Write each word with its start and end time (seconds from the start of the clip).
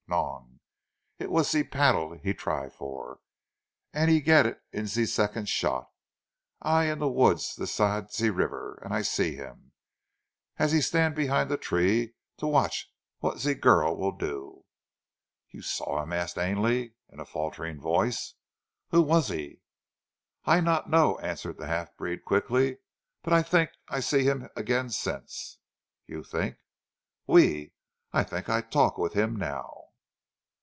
Non! 0.07 0.59
It 1.19 1.31
was 1.31 1.51
zee 1.51 1.63
paddle 1.63 2.17
he 2.21 2.33
try 2.33 2.67
for, 2.67 3.19
an' 3.93 4.09
he 4.09 4.19
get 4.19 4.45
it 4.45 4.59
zee 4.87 5.05
second 5.05 5.47
shot. 5.47 5.87
I 6.61 6.91
in 6.91 6.99
the 6.99 7.07
woods 7.07 7.55
this 7.55 7.71
side 7.73 8.11
zee 8.11 8.29
river 8.29 8.81
an' 8.83 8.91
I 8.91 9.03
see 9.03 9.35
him, 9.37 9.71
as 10.57 10.73
he 10.73 10.81
stand 10.81 11.15
behind 11.15 11.49
a 11.49 11.55
tree 11.55 12.13
to 12.39 12.47
watch 12.47 12.91
what 13.19 13.39
zee 13.39 13.53
girl 13.53 13.95
she 13.95 13.99
will 14.01 14.11
do." 14.11 14.65
"You 15.49 15.61
saw 15.61 16.03
him?" 16.03 16.11
asked 16.11 16.37
Ainley, 16.37 16.95
in 17.07 17.21
a 17.21 17.25
faltering 17.25 17.79
voice. 17.79 18.33
"Who 18.89 19.01
was 19.03 19.29
he?" 19.29 19.61
"I 20.43 20.59
not 20.59 20.89
know," 20.89 21.19
answered 21.19 21.57
the 21.57 21.67
half 21.67 21.95
breed 21.95 22.25
quickly, 22.25 22.79
"but 23.23 23.31
I 23.31 23.43
tink 23.43 23.69
I 23.87 24.01
see 24.01 24.23
heem 24.25 24.49
again 24.57 24.89
since." 24.89 25.59
"You 26.05 26.21
think" 26.21 26.57
"Oui! 27.29 27.71
I 28.11 28.25
tink 28.25 28.49
I 28.49 28.59
talk 28.59 28.97
with 28.97 29.13
heem, 29.13 29.37
now." 29.37 29.77